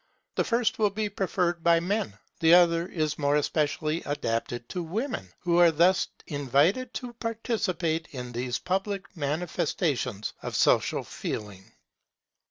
[0.33, 5.31] The first will be preferred by men; the other is more especially adapted to women,
[5.41, 11.71] who are thus invited to participate in these public manifestations of social feeling.